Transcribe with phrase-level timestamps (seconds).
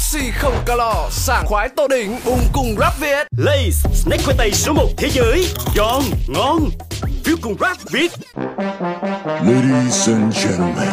[0.00, 4.52] Oxy không calo Sảng khoái tô đỉnh Bùng cùng rap Việt Lay's snack khoai tây
[4.52, 5.46] số 1 thế giới
[5.76, 6.68] Giòn, ngon
[7.24, 8.10] Phiếu cùng rap Việt
[9.26, 10.88] Ladies and gentlemen,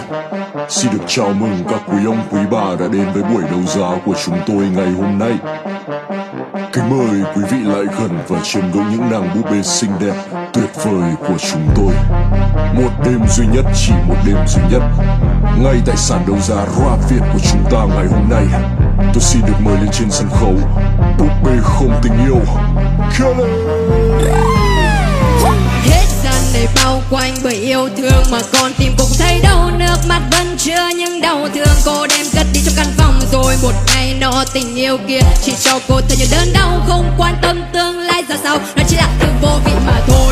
[0.70, 4.02] xin được chào mừng các quý ông quý bà đã đến với buổi đấu giá
[4.06, 5.34] của chúng tôi ngày hôm nay.
[6.74, 10.16] Kính mời quý vị lại gần và chiêm ngưỡng những nàng búp bê xinh đẹp,
[10.54, 11.94] tuyệt vời của chúng tôi.
[12.74, 14.82] Một đêm duy nhất, chỉ một đêm duy nhất.
[15.64, 18.46] Ngay tại sàn đấu giá rap Việt của chúng ta ngày hôm nay,
[18.98, 20.56] tôi xin được mời lên trên sân khấu.
[21.18, 22.42] Búp bê không tình yêu,
[23.18, 23.52] Kelly.
[25.84, 29.72] Hết gian này bao quanh bởi yêu thương Mà con tim cũng thấy đau.
[29.78, 31.76] Nước mắt vẫn chưa nhưng đau thương.
[31.86, 35.54] Cô đem cất đi trong căn phòng Rồi một ngày nọ tình yêu kia Chỉ
[35.60, 36.02] cho cô.
[36.08, 38.58] Thấy những đớn đau Không quan tâm tương lai ra sao.
[38.76, 40.27] Nó chỉ là thứ vô vị mà thôi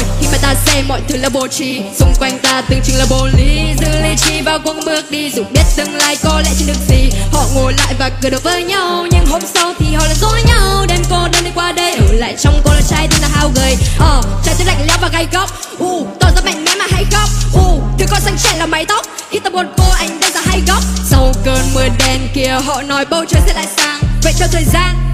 [0.45, 3.73] ta xem mọi thứ là vô tri Xung quanh ta từng chừng là vô lý.
[3.81, 5.31] Giữ lý trí vào cuộc bước đi.
[5.31, 7.09] Dù biết tương lai có lẽ chẳng được gì.
[7.31, 9.05] Họ ngồi lại và cười đùa với nhau.
[9.11, 10.85] Nhưng hôm sau thì họ lại dối nhau.
[10.89, 11.95] Đêm cô đơn đi qua đây.
[11.95, 13.77] Ở lại trong cô là trai tên là hao gầy.
[13.99, 15.49] Ờ, trái tim lạnh lẽo và gay góc.
[15.79, 17.29] U, tỏ ra mạnh mẽ mà hay khóc.
[17.53, 19.05] U, thứ con xanh trẻ là mái tóc.
[19.29, 20.83] Khi ta buồn cô anh đang ra hay góc.
[21.09, 24.01] Sau cơn mưa đen kia họ nói bầu trời sẽ lại sáng.
[24.23, 25.05] Vậy cho thời gian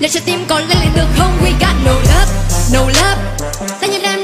[0.00, 1.38] Let trái tim còn lên lại được không?
[1.44, 2.32] We got no love,
[2.72, 3.38] no love.
[3.80, 4.17] Ta như đang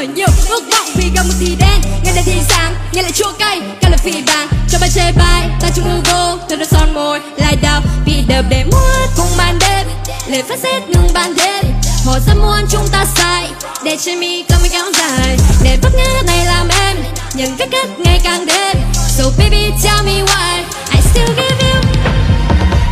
[0.00, 1.80] đi nhiều ước vọng vì gặp một thì đen.
[2.04, 3.60] Nghe này thì sáng nghe lại chua cay.
[3.80, 5.48] Càng là phì vàng, cho bài chê bài.
[5.60, 7.20] Ta chung ưu vô thật là son môi.
[7.36, 9.86] Lại đào vì đập để muốn cùng màn đêm.
[10.28, 11.64] Lời phát xét ngừng ban đêm.
[12.06, 13.48] Họ rất muốn chúng ta sai
[13.84, 15.36] để chơi mi không kéo dài.
[15.62, 16.96] Để bất ngờ này làm em.
[17.34, 18.76] Nhận cách cách ngày càng đêm.
[18.92, 20.62] So baby, tell me why.
[20.92, 21.80] I still give you.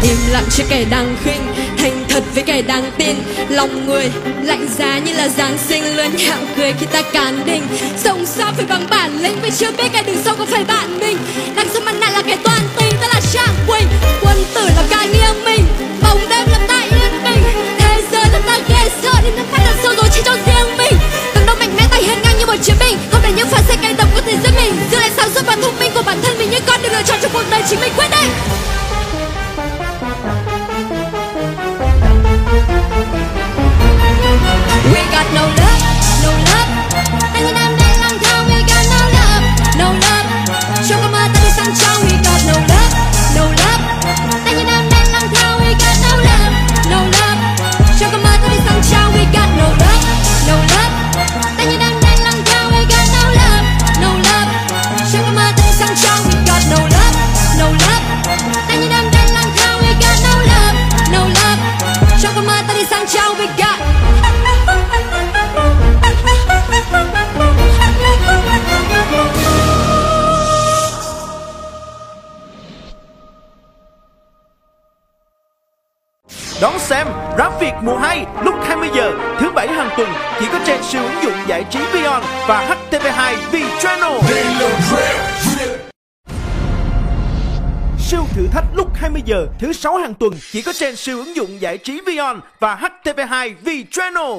[0.02, 1.47] Im lặng chưa kẻ đang khinh
[2.18, 3.16] thật với kẻ đáng tin.
[3.48, 4.10] Lòng người
[4.42, 7.62] lạnh giá như là Giáng sinh Luôn nhạo cười khi ta cán đình
[7.96, 10.98] Sống sao phải bằng bản lĩnh Vì chưa biết cái đường sâu có phải bạn
[10.98, 11.18] mình.
[11.56, 13.88] Đằng sau mặt nạ là kẻ toàn tình, Ta là Trang Quỳnh.
[14.22, 15.64] Quân tử là ca nghiêng mình
[16.02, 17.42] Bóng đêm là ta yên bình.
[17.78, 20.76] Thế giới là ta ghê sợ Đến ta phải là sâu rồi chỉ cho riêng
[20.78, 20.98] mình.
[21.34, 22.98] Từng đâu mạnh mẽ tay hiên ngang như một chiến binh.
[23.12, 24.74] Không để những phản xe cay độc có thể giết mình.
[24.90, 27.02] Giữ lại sáng suốt và thông minh của bản thân mình Những con đường lựa
[27.02, 28.30] chọn trong cuộc đời chính mình quyết định.
[76.62, 77.06] Đón xem,
[77.38, 80.08] Rap Việt mùa 2 lúc 20 giờ, thứ bảy hàng tuần,
[80.40, 84.12] chỉ có trên siêu ứng dụng giải trí Vion và HTV2 V Channel.
[87.98, 91.36] Siêu thử thách lúc 20 giờ, thứ sáu hàng tuần, chỉ có trên siêu ứng
[91.36, 94.32] dụng giải trí Vion và HTV2 V Channel.